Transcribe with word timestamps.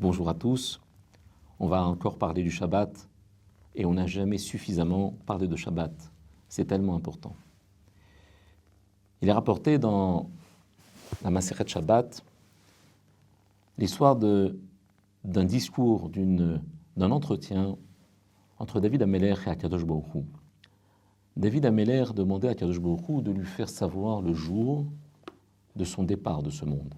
Bonjour 0.00 0.28
à 0.28 0.34
tous. 0.34 0.80
On 1.58 1.66
va 1.66 1.84
encore 1.84 2.18
parler 2.18 2.44
du 2.44 2.52
Shabbat 2.52 3.08
et 3.74 3.84
on 3.84 3.94
n'a 3.94 4.06
jamais 4.06 4.38
suffisamment 4.38 5.18
parlé 5.26 5.48
de 5.48 5.56
Shabbat. 5.56 5.90
C'est 6.48 6.66
tellement 6.66 6.94
important. 6.94 7.34
Il 9.20 9.28
est 9.28 9.32
rapporté 9.32 9.76
dans 9.76 10.30
la 11.24 11.30
Maseret 11.32 11.66
Shabbat 11.66 12.24
l'histoire 13.76 14.14
d'un 14.14 15.44
discours, 15.44 16.10
d'un 16.10 17.10
entretien 17.10 17.74
entre 18.60 18.78
David 18.78 19.02
Ameller 19.02 19.34
et 19.46 19.50
Akadosh 19.50 19.84
Baruch 19.84 20.24
David 21.36 21.66
Ameller 21.66 22.04
demandait 22.14 22.46
à 22.46 22.50
Akadosh 22.52 22.78
Baruch 22.78 23.24
de 23.24 23.32
lui 23.32 23.46
faire 23.46 23.68
savoir 23.68 24.22
le 24.22 24.32
jour 24.32 24.86
de 25.74 25.82
son 25.82 26.04
départ 26.04 26.44
de 26.44 26.50
ce 26.50 26.64
monde. 26.64 26.94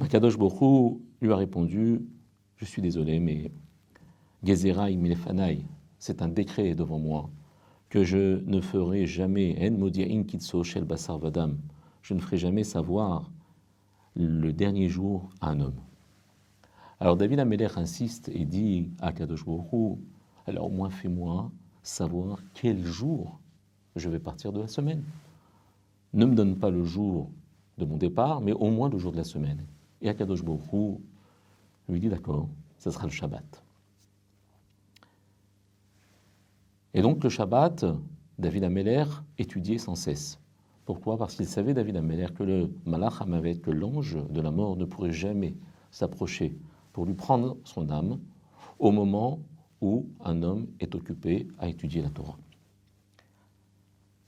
Akadosh 0.00 0.38
Baruch 0.38 0.98
lui 1.20 1.30
a 1.30 1.36
répondu 1.36 2.00
Je 2.56 2.64
suis 2.64 2.80
désolé, 2.80 3.20
mais 3.20 3.52
Gezeraï 4.42 4.96
Milefanaï, 4.96 5.66
c'est 5.98 6.22
un 6.22 6.28
décret 6.28 6.74
devant 6.74 6.98
moi 6.98 7.30
que 7.90 8.02
je 8.02 8.42
ne 8.44 8.60
ferai 8.62 9.06
jamais 9.06 9.54
Shel 10.62 10.84
Basar 10.84 11.18
Vadam. 11.18 11.58
Je 12.00 12.14
ne 12.14 12.20
ferai 12.20 12.38
jamais 12.38 12.64
savoir 12.64 13.30
le 14.16 14.52
dernier 14.52 14.88
jour 14.88 15.28
à 15.42 15.50
un 15.50 15.60
homme. 15.60 15.80
Alors 16.98 17.16
David 17.16 17.40
Ameler 17.40 17.68
insiste 17.76 18.30
et 18.30 18.46
dit 18.46 18.90
à 19.00 19.12
Kadosh 19.12 19.44
alors 20.46 20.66
au 20.66 20.70
moins 20.70 20.90
fais-moi 20.90 21.52
savoir 21.82 22.38
quel 22.54 22.84
jour 22.84 23.38
je 23.96 24.08
vais 24.08 24.18
partir 24.18 24.52
de 24.52 24.60
la 24.60 24.66
semaine. 24.66 25.02
Ne 26.14 26.24
me 26.24 26.34
donne 26.34 26.56
pas 26.56 26.70
le 26.70 26.84
jour 26.84 27.30
de 27.76 27.84
mon 27.84 27.98
départ, 27.98 28.40
mais 28.40 28.52
au 28.52 28.70
moins 28.70 28.88
le 28.88 28.98
jour 28.98 29.12
de 29.12 29.18
la 29.18 29.24
semaine. 29.24 29.66
Et 30.02 30.08
Akadosh 30.08 30.42
lui 31.88 32.00
dit 32.00 32.08
d'accord, 32.08 32.48
ce 32.78 32.90
sera 32.90 33.04
le 33.04 33.10
Shabbat. 33.10 33.62
Et 36.94 37.02
donc 37.02 37.22
le 37.22 37.30
Shabbat, 37.30 37.84
David 38.38 38.64
Ameller 38.64 39.04
étudiait 39.38 39.78
sans 39.78 39.94
cesse. 39.94 40.40
Pourquoi? 40.86 41.16
Parce 41.16 41.36
qu'il 41.36 41.46
savait, 41.46 41.74
David 41.74 41.96
Ameller, 41.96 42.28
que 42.34 42.42
le 42.42 42.72
Malach 42.84 43.20
Hamavet, 43.20 43.58
que 43.58 43.70
l'ange 43.70 44.18
de 44.28 44.40
la 44.40 44.50
mort 44.50 44.76
ne 44.76 44.84
pourrait 44.84 45.12
jamais 45.12 45.54
s'approcher 45.90 46.56
pour 46.92 47.06
lui 47.06 47.14
prendre 47.14 47.56
son 47.64 47.90
âme 47.90 48.18
au 48.78 48.90
moment 48.90 49.40
où 49.80 50.08
un 50.24 50.42
homme 50.42 50.66
est 50.80 50.94
occupé 50.94 51.46
à 51.58 51.68
étudier 51.68 52.02
la 52.02 52.10
Torah. 52.10 52.36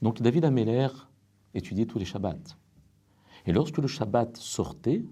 Donc 0.02 0.20
David 0.20 0.44
Ameller 0.44 0.88
étudiait 1.54 1.86
tous 1.86 1.98
les 1.98 2.04
Shabbats. 2.04 2.56
Et 3.46 3.52
lorsque 3.52 3.78
le 3.78 3.88
Shabbat 3.88 4.36
sortait, 4.36 5.04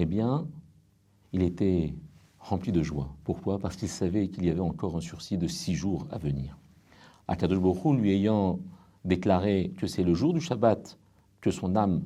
eh 0.00 0.06
bien, 0.06 0.46
il 1.34 1.42
était 1.42 1.94
rempli 2.38 2.72
de 2.72 2.82
joie. 2.82 3.14
Pourquoi? 3.22 3.58
Parce 3.58 3.76
qu'il 3.76 3.88
savait 3.88 4.28
qu'il 4.28 4.46
y 4.46 4.50
avait 4.50 4.60
encore 4.60 4.96
un 4.96 5.02
sursis 5.02 5.36
de 5.36 5.46
six 5.46 5.74
jours 5.74 6.06
à 6.10 6.16
venir. 6.16 6.56
Akadosh 7.28 7.58
Baruch 7.58 8.00
lui 8.00 8.10
ayant 8.10 8.58
déclaré 9.04 9.74
que 9.76 9.86
c'est 9.86 10.02
le 10.02 10.14
jour 10.14 10.32
du 10.32 10.40
Shabbat 10.40 10.98
que 11.42 11.50
son 11.50 11.76
âme 11.76 12.02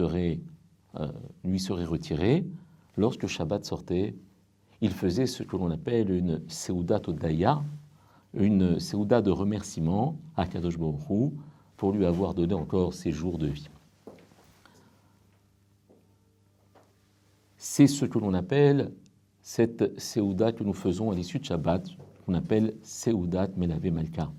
euh, 0.00 1.12
lui 1.44 1.60
serait 1.60 1.86
retirée, 1.86 2.46
lorsque 2.98 3.26
Shabbat 3.26 3.64
sortait, 3.64 4.14
il 4.82 4.90
faisait 4.90 5.26
ce 5.26 5.42
que 5.42 5.56
l'on 5.56 5.70
appelle 5.70 6.10
une 6.10 6.42
Seudat 6.46 7.00
Odaya, 7.06 7.62
une 8.34 8.78
Seuda 8.78 9.22
de 9.22 9.30
remerciement 9.30 10.18
à 10.36 10.46
Kadosh 10.46 10.78
Baruch 10.78 11.32
pour 11.78 11.92
lui 11.92 12.04
avoir 12.04 12.34
donné 12.34 12.52
encore 12.52 12.92
ses 12.92 13.12
jours 13.12 13.38
de 13.38 13.46
vie. 13.46 13.70
C'est 17.62 17.88
ce 17.88 18.06
que 18.06 18.18
l'on 18.18 18.32
appelle 18.32 18.90
cette 19.42 20.00
Seuda 20.00 20.50
que 20.50 20.64
nous 20.64 20.72
faisons 20.72 21.10
à 21.10 21.14
l'issue 21.14 21.40
de 21.40 21.44
Shabbat, 21.44 21.90
qu'on 22.24 22.32
appelle 22.32 22.74
Seudat 22.82 23.48
Melave 23.54 23.90
Malka. 23.92 24.32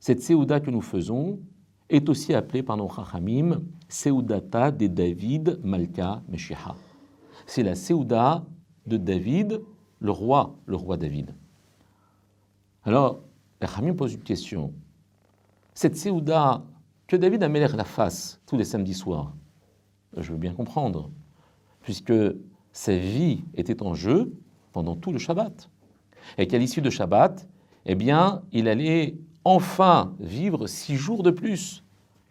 Cette 0.00 0.22
Seuda 0.22 0.60
que 0.60 0.70
nous 0.70 0.80
faisons 0.80 1.38
est 1.90 2.08
aussi 2.08 2.32
appelée 2.32 2.62
par 2.62 2.78
nos 2.78 2.88
Chachamim 2.88 3.60
Seudata 3.90 4.70
de 4.70 4.86
David 4.86 5.60
Malka 5.62 6.22
Meshiha. 6.30 6.74
C'est 7.44 7.62
la 7.62 7.74
Seuda 7.74 8.42
de 8.86 8.96
David, 8.96 9.60
le 10.00 10.10
roi, 10.10 10.56
le 10.64 10.76
roi 10.76 10.96
David. 10.96 11.34
Alors, 12.84 13.20
les 13.60 13.66
Chachamim 13.66 13.92
pose 13.92 14.14
une 14.14 14.22
question. 14.22 14.72
Cette 15.74 15.98
Seuda 15.98 16.64
que 17.06 17.16
David 17.16 17.42
a 17.42 17.48
la 17.48 17.84
face 17.84 18.40
tous 18.46 18.56
les 18.56 18.64
samedis 18.64 18.94
soirs, 18.94 19.34
je 20.16 20.32
veux 20.32 20.38
bien 20.38 20.54
comprendre, 20.54 21.10
puisque 21.86 22.12
sa 22.72 22.98
vie 22.98 23.44
était 23.54 23.80
en 23.80 23.94
jeu 23.94 24.32
pendant 24.72 24.96
tout 24.96 25.12
le 25.12 25.20
Shabbat. 25.20 25.70
Et 26.36 26.48
qu'à 26.48 26.58
l'issue 26.58 26.80
de 26.80 26.90
Shabbat, 26.90 27.46
eh 27.86 27.94
bien, 27.94 28.42
il 28.50 28.66
allait 28.66 29.14
enfin 29.44 30.12
vivre 30.18 30.66
six 30.66 30.96
jours 30.96 31.22
de 31.22 31.30
plus. 31.30 31.84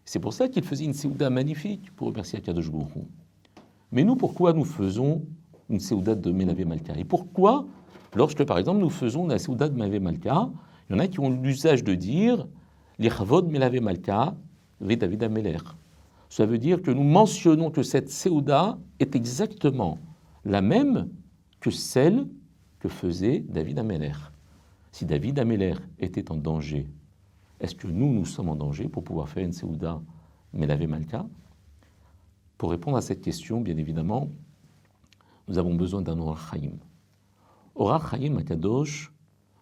C'est 0.04 0.20
pour 0.20 0.34
ça 0.34 0.50
qu'il 0.50 0.66
faisait 0.66 0.84
une 0.84 0.94
Séouda 0.94 1.30
magnifique 1.30 1.90
pour 1.96 2.10
remercier 2.10 2.38
Akadosh 2.38 2.70
Baruch 2.70 2.90
Mais 3.94 4.04
nous, 4.04 4.18
pourquoi 4.18 4.52
nous 4.52 4.66
faisons 4.66 5.24
une 5.70 5.80
Séouda 5.80 6.16
de 6.16 6.32
Menavé 6.32 6.66
Malka? 6.66 6.94
Et 6.98 7.06
pourquoi, 7.06 7.66
lorsque 8.14 8.44
par 8.44 8.58
exemple 8.58 8.82
nous 8.82 8.90
faisons 8.90 9.26
la 9.26 9.40
Séouda 9.40 9.70
de 9.70 9.76
Menavé 9.76 10.02
Malka, 10.02 10.50
il 10.90 10.94
y 10.94 10.96
en 10.98 11.00
a 11.00 11.08
qui 11.08 11.22
ont 11.22 11.30
l'usage 11.30 11.86
de 11.86 11.96
dire 11.96 12.46
L'Irvod 13.00 13.50
Menavé 13.50 13.80
Malka, 13.80 14.36
David 14.82 15.24
Ameler. 15.24 15.60
Ça 16.36 16.46
veut 16.46 16.58
dire 16.58 16.82
que 16.82 16.92
nous 16.92 17.06
mentionnons 17.06 17.72
que 17.72 17.82
cette 17.82 18.10
Séouda 18.10 18.78
est 19.00 19.16
exactement 19.16 20.00
la 20.44 20.60
même 20.60 21.10
que 21.62 21.72
celle 21.72 22.28
que 22.80 22.90
faisait 22.90 23.40
David 23.40 23.80
Ameller. 23.80 24.12
Si 24.92 25.06
David 25.06 25.40
Ameller 25.40 25.76
était 25.98 26.30
en 26.34 26.36
danger, 26.36 26.90
est-ce 27.62 27.74
que 27.74 27.88
nous, 27.88 28.12
nous 28.12 28.26
sommes 28.26 28.50
en 28.50 28.58
danger 28.58 28.90
pour 28.90 29.02
pouvoir 29.06 29.30
faire 29.30 29.46
une 29.46 29.54
Seouda 29.54 30.02
Melave 30.52 30.86
Malka? 30.88 31.26
Pour 32.58 32.72
répondre 32.72 32.98
à 32.98 33.02
cette 33.02 33.22
question, 33.22 33.62
bien 33.62 33.78
évidemment, 33.78 34.28
nous 35.48 35.58
avons 35.58 35.74
besoin 35.74 36.02
d'un 36.02 36.20
Orach 36.20 36.52
Chaim. 36.52 36.74
Orach 37.76 38.12
Chaim 38.12 38.36
Akadosh 38.36 39.10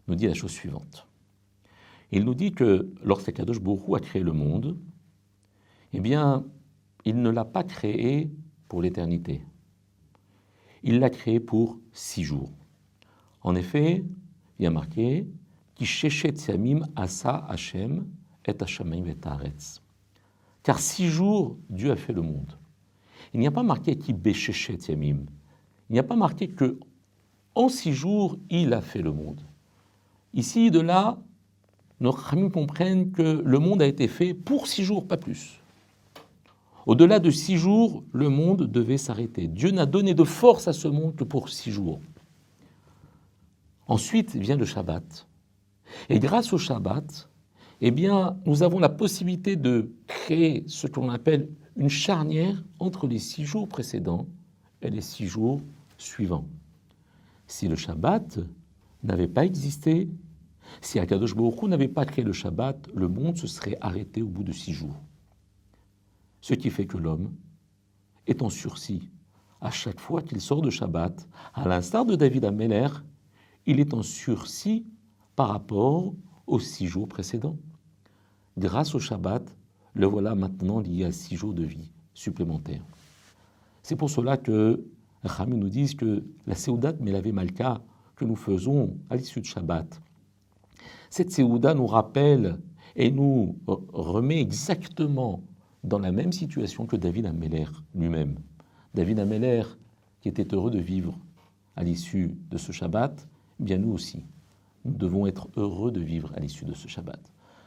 nous 0.07 0.15
dit 0.15 0.25
la 0.25 0.33
chose 0.33 0.49
suivante. 0.49 1.05
Il 2.11 2.25
nous 2.25 2.33
dit 2.33 2.51
que 2.51 2.91
lorsqu'Akadosh 3.03 3.59
Bourou 3.59 3.95
a 3.95 3.99
créé 3.99 4.23
le 4.23 4.33
monde, 4.33 4.75
eh 5.95 5.99
bien, 5.99 6.43
il 7.05 7.21
ne 7.21 7.29
l'a 7.29 7.45
pas 7.45 7.63
créé 7.63 8.31
pour 8.67 8.81
l'éternité 8.81 9.41
il 10.83 10.99
l'a 10.99 11.09
créé 11.09 11.39
pour 11.39 11.79
six 11.93 12.23
jours. 12.23 12.51
En 13.41 13.55
effet, 13.55 14.03
il 14.59 14.63
y 14.63 14.67
a 14.67 14.71
marqué 14.71 15.27
yamim 15.79 16.81
asa 16.95 17.45
Hashem 17.49 18.05
et 18.45 18.51
et 18.51 19.53
Car 20.61 20.79
six 20.79 21.07
jours, 21.07 21.57
Dieu 21.69 21.91
a 21.91 21.95
fait 21.95 22.13
le 22.13 22.21
monde. 22.21 22.57
Il 23.33 23.39
n'y 23.39 23.47
a 23.47 23.51
pas 23.51 23.63
marqué 23.63 23.97
Ki 23.97 24.13
beshechet 24.13 24.77
yamim. 24.89 25.25
Il 25.89 25.93
n'y 25.93 25.99
a 25.99 26.03
pas 26.03 26.15
marqué 26.15 26.49
que 26.49 26.79
en 27.55 27.69
six 27.69 27.93
jours, 27.93 28.37
il 28.49 28.73
a 28.73 28.81
fait 28.81 29.01
le 29.01 29.11
monde. 29.11 29.41
Ici, 30.33 30.71
de 30.71 30.79
là, 30.79 31.19
nos 31.99 32.15
amis 32.31 32.49
comprennent 32.49 33.11
que 33.11 33.41
le 33.45 33.59
monde 33.59 33.81
a 33.81 33.85
été 33.85 34.07
fait 34.07 34.33
pour 34.33 34.67
six 34.67 34.83
jours, 34.83 35.07
pas 35.07 35.17
plus. 35.17 35.62
Au-delà 36.85 37.19
de 37.19 37.31
six 37.31 37.57
jours, 37.57 38.03
le 38.11 38.29
monde 38.29 38.69
devait 38.69 38.97
s'arrêter. 38.97 39.47
Dieu 39.47 39.71
n'a 39.71 39.85
donné 39.85 40.13
de 40.13 40.23
force 40.23 40.67
à 40.67 40.73
ce 40.73 40.87
monde 40.87 41.15
que 41.15 41.23
pour 41.23 41.49
six 41.49 41.71
jours. 41.71 41.99
Ensuite 43.87 44.35
vient 44.35 44.57
le 44.57 44.65
Shabbat. 44.65 45.27
Et 46.09 46.19
grâce 46.19 46.51
au 46.51 46.57
Shabbat, 46.57 47.29
eh 47.81 47.91
bien, 47.91 48.37
nous 48.45 48.63
avons 48.63 48.79
la 48.79 48.89
possibilité 48.89 49.55
de 49.55 49.91
créer 50.07 50.63
ce 50.67 50.87
qu'on 50.87 51.09
appelle 51.09 51.49
une 51.75 51.89
charnière 51.89 52.63
entre 52.79 53.07
les 53.07 53.19
six 53.19 53.45
jours 53.45 53.67
précédents 53.67 54.27
et 54.81 54.89
les 54.89 55.01
six 55.01 55.27
jours 55.27 55.61
suivants. 55.97 56.47
Si 57.47 57.67
le 57.67 57.75
Shabbat 57.75 58.39
n'avait 59.03 59.27
pas 59.27 59.45
existé, 59.45 60.09
si 60.81 60.99
Akadosh 60.99 61.35
Baruch 61.35 61.63
n'avait 61.63 61.87
pas 61.87 62.05
créé 62.05 62.23
le 62.23 62.33
Shabbat, 62.33 62.89
le 62.93 63.07
monde 63.07 63.37
se 63.37 63.47
serait 63.47 63.77
arrêté 63.81 64.21
au 64.21 64.27
bout 64.27 64.43
de 64.43 64.51
six 64.51 64.73
jours. 64.73 64.95
Ce 66.43 66.53
qui 66.53 66.69
fait 66.71 66.85
que 66.85 66.97
l'homme 66.97 67.33
est 68.27 68.41
en 68.41 68.49
sursis. 68.49 69.09
À 69.61 69.71
chaque 69.71 70.01
fois 70.01 70.21
qu'il 70.21 70.41
sort 70.41 70.61
de 70.61 70.69
Shabbat, 70.69 71.25
à 71.53 71.65
l'instar 71.65 72.05
de 72.05 72.17
David 72.17 72.43
Ameller, 72.43 72.89
il 73.65 73.79
est 73.79 73.93
en 73.93 74.03
sursis 74.03 74.85
par 75.37 75.47
rapport 75.47 76.13
aux 76.45 76.59
six 76.59 76.87
jours 76.87 77.07
précédents. 77.07 77.55
Grâce 78.57 78.93
au 78.93 78.99
Shabbat, 78.99 79.55
le 79.93 80.05
voilà 80.05 80.35
maintenant 80.35 80.81
lié 80.81 81.05
à 81.05 81.13
six 81.13 81.37
jours 81.37 81.53
de 81.53 81.63
vie 81.63 81.93
supplémentaires. 82.13 82.83
C'est 83.81 83.95
pour 83.95 84.09
cela 84.09 84.35
que 84.35 84.83
Rami 85.23 85.55
nous 85.55 85.69
dit 85.69 85.95
que 85.95 86.25
la 86.45 86.55
Seudat 86.55 86.91
Melave 86.99 87.31
Malka 87.31 87.81
que 88.17 88.25
nous 88.25 88.35
faisons 88.35 88.97
à 89.09 89.15
l'issue 89.15 89.39
de 89.39 89.45
Shabbat, 89.45 90.01
cette 91.09 91.31
Seuda 91.31 91.73
nous 91.73 91.87
rappelle 91.87 92.59
et 92.97 93.11
nous 93.11 93.57
remet 93.65 94.41
exactement 94.41 95.41
dans 95.83 95.99
la 95.99 96.11
même 96.11 96.31
situation 96.31 96.85
que 96.85 96.95
David 96.95 97.25
Ameller 97.25 97.65
lui-même. 97.93 98.39
David 98.93 99.19
Ameller 99.19 99.63
qui 100.21 100.29
était 100.29 100.53
heureux 100.53 100.71
de 100.71 100.79
vivre 100.79 101.19
à 101.75 101.83
l'issue 101.83 102.37
de 102.49 102.57
ce 102.57 102.71
Shabbat, 102.71 103.27
eh 103.59 103.63
bien 103.63 103.77
nous 103.77 103.91
aussi, 103.91 104.23
nous 104.85 104.93
devons 104.93 105.27
être 105.27 105.49
heureux 105.57 105.91
de 105.91 105.99
vivre 105.99 106.31
à 106.35 106.39
l'issue 106.39 106.65
de 106.65 106.73
ce 106.73 106.87
Shabbat. 106.87 107.19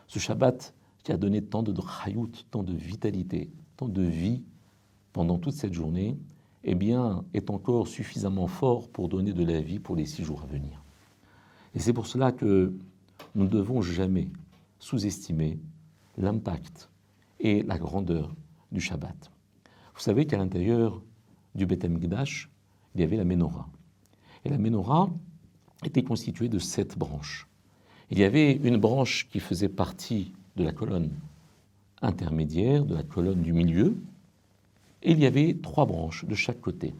Ce 0.07 0.19
Shabbat 0.19 0.75
qui 1.03 1.13
a 1.13 1.17
donné 1.17 1.43
tant 1.43 1.63
de 1.63 1.73
drayout, 1.73 2.33
tant 2.51 2.63
de 2.63 2.73
vitalité, 2.73 3.51
tant 3.77 3.89
de 3.89 4.03
vie 4.03 4.43
pendant 5.13 5.39
toute 5.39 5.55
cette 5.55 5.75
journée, 5.75 6.19
eh 6.65 6.75
bien, 6.75 7.25
est 7.33 7.51
encore 7.51 7.87
suffisamment 7.87 8.49
fort 8.49 8.89
pour 8.89 9.09
donner 9.09 9.33
de 9.33 9.45
la 9.45 9.61
vie 9.61 9.79
pour 9.79 9.95
les 9.95 10.07
six 10.07 10.25
jours 10.25 10.43
à 10.43 10.47
venir. 10.47 10.83
Et 11.75 11.79
c'est 11.79 11.93
pour 11.93 12.07
cela 12.07 12.33
que 12.33 12.75
nous 13.35 13.45
ne 13.45 13.49
devons 13.49 13.83
jamais 13.83 14.31
sous-estimer 14.79 15.61
l'impact 16.17 16.91
et 17.41 17.63
la 17.63 17.79
grandeur 17.79 18.35
du 18.73 18.81
Shabbat. 18.81 19.31
Vous 19.95 20.01
savez 20.01 20.27
qu'à 20.27 20.39
l'intérieur 20.39 21.03
du 21.55 21.67
Beth 21.67 21.85
Amikdash, 21.85 22.51
il 22.95 23.01
y 23.01 23.05
avait 23.05 23.17
la 23.17 23.25
menorah. 23.25 23.69
Et 24.45 24.49
la 24.49 24.59
menorah 24.59 25.11
était 25.85 26.03
constituée 26.03 26.49
de 26.49 26.59
sept 26.59 26.99
branches. 26.99 27.47
Il 28.11 28.19
y 28.19 28.25
avait 28.25 28.53
une 28.53 28.77
branche 28.77 29.29
qui 29.29 29.41
faisait 29.41 29.69
partie 29.69 30.33
de 30.57 30.65
la 30.65 30.73
colonne 30.73 31.11
intermédiaire, 32.03 32.85
de 32.85 32.95
la 32.95 33.03
colonne 33.03 33.43
du 33.43 33.53
milieu, 33.53 33.97
et 35.03 35.13
il 35.13 35.19
y 35.19 35.27
avait 35.27 35.57
trois 35.63 35.87
branches 35.87 36.25
de 36.25 36.35
chaque 36.35 36.61
côté. 36.61 36.95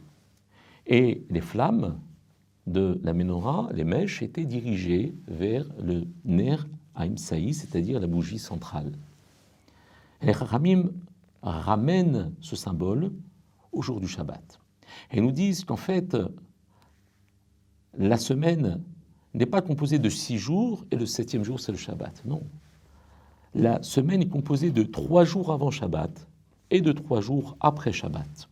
Et 0.85 1.23
les 1.29 1.41
flammes 1.41 1.99
de 2.65 2.99
la 3.03 3.13
menorah, 3.13 3.69
les 3.73 3.83
mèches, 3.83 4.21
étaient 4.21 4.45
dirigées 4.45 5.13
vers 5.27 5.65
le 5.81 6.05
ner 6.25 6.57
Haïm-Saï, 6.95 7.53
c'est-à-dire 7.53 7.99
la 7.99 8.07
bougie 8.07 8.39
centrale. 8.39 8.91
Les 10.21 10.31
Ramim 10.31 10.91
ramènent 11.41 12.33
ce 12.41 12.55
symbole 12.55 13.11
au 13.71 13.81
jour 13.81 13.99
du 13.99 14.07
Shabbat. 14.07 14.59
Et 15.11 15.21
nous 15.21 15.31
disent 15.31 15.63
qu'en 15.63 15.77
fait, 15.77 16.17
la 17.97 18.17
semaine 18.17 18.81
n'est 19.33 19.45
pas 19.45 19.61
composée 19.61 19.99
de 19.99 20.09
six 20.09 20.37
jours 20.37 20.85
et 20.91 20.95
le 20.95 21.05
septième 21.05 21.43
jour, 21.43 21.59
c'est 21.59 21.71
le 21.71 21.77
Shabbat. 21.77 22.23
Non. 22.25 22.43
La 23.53 23.81
semaine 23.83 24.21
est 24.21 24.29
composée 24.29 24.71
de 24.71 24.83
trois 24.83 25.23
jours 25.23 25.51
avant 25.51 25.71
Shabbat 25.71 26.27
et 26.69 26.81
de 26.81 26.91
trois 26.91 27.21
jours 27.21 27.55
après 27.59 27.91
Shabbat. 27.91 28.49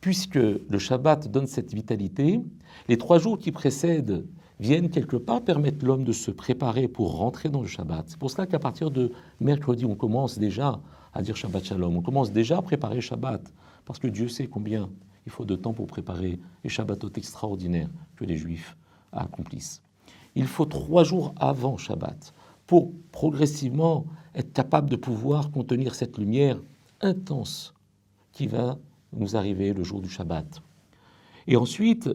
Puisque 0.00 0.34
le 0.34 0.78
Shabbat 0.78 1.30
donne 1.30 1.46
cette 1.46 1.72
vitalité, 1.72 2.40
les 2.88 2.98
trois 2.98 3.18
jours 3.18 3.38
qui 3.38 3.52
précèdent 3.52 4.26
viennent 4.62 4.90
quelque 4.90 5.16
part 5.16 5.42
permettre 5.42 5.84
l'homme 5.84 6.04
de 6.04 6.12
se 6.12 6.30
préparer 6.30 6.86
pour 6.86 7.16
rentrer 7.16 7.48
dans 7.48 7.62
le 7.62 7.66
Shabbat. 7.66 8.04
C'est 8.06 8.18
pour 8.18 8.30
cela 8.30 8.46
qu'à 8.46 8.60
partir 8.60 8.92
de 8.92 9.10
mercredi, 9.40 9.84
on 9.84 9.96
commence 9.96 10.38
déjà 10.38 10.80
à 11.12 11.20
dire 11.20 11.36
Shabbat 11.36 11.64
Shalom, 11.64 11.96
on 11.96 12.00
commence 12.00 12.30
déjà 12.30 12.58
à 12.58 12.62
préparer 12.62 13.00
Shabbat, 13.00 13.52
parce 13.84 13.98
que 13.98 14.06
Dieu 14.06 14.28
sait 14.28 14.46
combien 14.46 14.88
il 15.26 15.32
faut 15.32 15.44
de 15.44 15.56
temps 15.56 15.72
pour 15.72 15.88
préparer 15.88 16.38
les 16.62 16.70
Shabbatot 16.70 17.10
extraordinaires 17.16 17.90
que 18.16 18.24
les 18.24 18.36
Juifs 18.36 18.76
accomplissent. 19.10 19.82
Il 20.36 20.46
faut 20.46 20.64
trois 20.64 21.02
jours 21.02 21.34
avant 21.38 21.76
Shabbat 21.76 22.32
pour 22.68 22.92
progressivement 23.10 24.06
être 24.36 24.52
capable 24.52 24.88
de 24.88 24.96
pouvoir 24.96 25.50
contenir 25.50 25.96
cette 25.96 26.18
lumière 26.18 26.62
intense 27.00 27.74
qui 28.30 28.46
va 28.46 28.78
nous 29.12 29.36
arriver 29.36 29.72
le 29.72 29.82
jour 29.82 30.00
du 30.00 30.08
Shabbat. 30.08 30.62
Et 31.48 31.56
ensuite, 31.56 32.08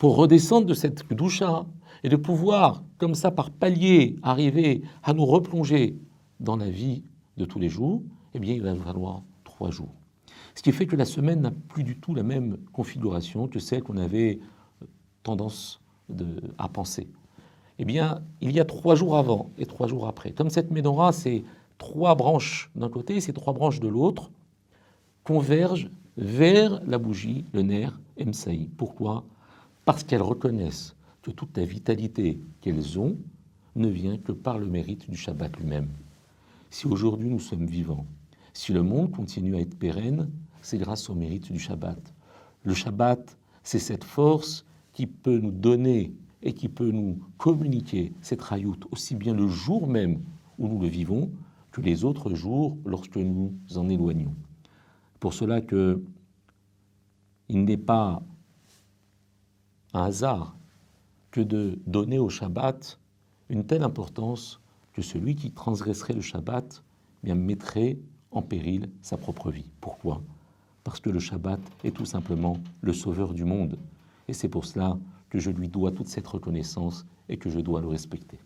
pour 0.00 0.16
redescendre 0.16 0.66
de 0.66 0.72
cette 0.72 1.06
doucha 1.12 1.66
et 2.02 2.08
de 2.08 2.16
pouvoir, 2.16 2.82
comme 2.96 3.14
ça, 3.14 3.30
par 3.30 3.50
palier, 3.50 4.16
arriver 4.22 4.80
à 5.02 5.12
nous 5.12 5.26
replonger 5.26 5.94
dans 6.40 6.56
la 6.56 6.70
vie 6.70 7.04
de 7.36 7.44
tous 7.44 7.58
les 7.58 7.68
jours, 7.68 8.00
eh 8.32 8.38
bien, 8.38 8.54
il 8.54 8.62
va 8.62 8.74
falloir 8.74 9.22
trois 9.44 9.70
jours. 9.70 9.94
Ce 10.54 10.62
qui 10.62 10.72
fait 10.72 10.86
que 10.86 10.96
la 10.96 11.04
semaine 11.04 11.42
n'a 11.42 11.50
plus 11.50 11.84
du 11.84 11.98
tout 11.98 12.14
la 12.14 12.22
même 12.22 12.56
configuration 12.72 13.46
que 13.46 13.58
celle 13.58 13.82
qu'on 13.82 13.98
avait 13.98 14.40
tendance 15.22 15.82
à 16.56 16.68
penser. 16.70 17.10
Eh 17.78 17.84
bien, 17.84 18.22
il 18.40 18.52
y 18.52 18.60
a 18.60 18.64
trois 18.64 18.94
jours 18.94 19.18
avant 19.18 19.50
et 19.58 19.66
trois 19.66 19.86
jours 19.86 20.08
après. 20.08 20.32
Comme 20.32 20.48
cette 20.48 20.70
menorah, 20.70 21.12
c'est 21.12 21.44
trois 21.76 22.14
branches 22.14 22.70
d'un 22.74 22.88
côté 22.88 23.16
et 23.16 23.20
ces 23.20 23.34
trois 23.34 23.52
branches 23.52 23.80
de 23.80 23.88
l'autre, 23.88 24.30
convergent 25.24 25.90
vers 26.16 26.80
la 26.86 26.96
bougie, 26.96 27.44
le 27.52 27.60
nerf 27.60 28.00
Msaï. 28.18 28.70
Pourquoi? 28.78 29.26
Parce 29.90 30.04
qu'elles 30.04 30.22
reconnaissent 30.22 30.94
que 31.20 31.32
toute 31.32 31.56
la 31.56 31.64
vitalité 31.64 32.40
qu'elles 32.60 33.00
ont 33.00 33.18
ne 33.74 33.88
vient 33.88 34.18
que 34.18 34.30
par 34.30 34.56
le 34.56 34.66
mérite 34.66 35.10
du 35.10 35.16
Shabbat 35.16 35.56
lui-même. 35.56 35.88
Si 36.70 36.86
aujourd'hui 36.86 37.28
nous 37.28 37.40
sommes 37.40 37.66
vivants, 37.66 38.06
si 38.52 38.72
le 38.72 38.84
monde 38.84 39.10
continue 39.10 39.56
à 39.56 39.58
être 39.58 39.76
pérenne, 39.76 40.30
c'est 40.62 40.78
grâce 40.78 41.10
au 41.10 41.16
mérite 41.16 41.50
du 41.50 41.58
Shabbat. 41.58 41.98
Le 42.62 42.72
Shabbat, 42.72 43.36
c'est 43.64 43.80
cette 43.80 44.04
force 44.04 44.64
qui 44.92 45.08
peut 45.08 45.40
nous 45.40 45.50
donner 45.50 46.14
et 46.44 46.52
qui 46.52 46.68
peut 46.68 46.92
nous 46.92 47.18
communiquer 47.36 48.12
cette 48.20 48.42
rayoute 48.42 48.86
aussi 48.92 49.16
bien 49.16 49.34
le 49.34 49.48
jour 49.48 49.88
même 49.88 50.22
où 50.58 50.68
nous 50.68 50.78
le 50.78 50.86
vivons 50.86 51.32
que 51.72 51.80
les 51.80 52.04
autres 52.04 52.32
jours 52.36 52.78
lorsque 52.84 53.16
nous 53.16 53.52
en 53.74 53.88
éloignons. 53.88 54.36
Pour 55.18 55.34
cela 55.34 55.60
que 55.60 56.00
il 57.48 57.64
n'est 57.64 57.76
pas 57.76 58.22
un 59.94 60.04
hasard 60.04 60.56
que 61.30 61.40
de 61.40 61.78
donner 61.86 62.18
au 62.18 62.28
Shabbat 62.28 62.98
une 63.48 63.64
telle 63.64 63.82
importance 63.82 64.60
que 64.92 65.02
celui 65.02 65.34
qui 65.34 65.52
transgresserait 65.52 66.14
le 66.14 66.20
Shabbat 66.20 66.82
eh 67.24 67.34
mettrait 67.34 67.98
en 68.30 68.42
péril 68.42 68.90
sa 69.02 69.16
propre 69.16 69.50
vie. 69.50 69.70
Pourquoi? 69.80 70.22
Parce 70.84 71.00
que 71.00 71.10
le 71.10 71.18
Shabbat 71.18 71.60
est 71.84 71.94
tout 71.94 72.06
simplement 72.06 72.58
le 72.80 72.92
sauveur 72.92 73.34
du 73.34 73.44
monde. 73.44 73.76
Et 74.28 74.32
c'est 74.32 74.48
pour 74.48 74.64
cela 74.64 74.98
que 75.28 75.38
je 75.38 75.50
lui 75.50 75.68
dois 75.68 75.92
toute 75.92 76.08
cette 76.08 76.26
reconnaissance 76.26 77.06
et 77.28 77.36
que 77.36 77.50
je 77.50 77.60
dois 77.60 77.80
le 77.80 77.88
respecter. 77.88 78.38